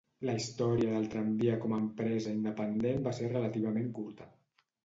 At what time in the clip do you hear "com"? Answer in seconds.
1.65-1.75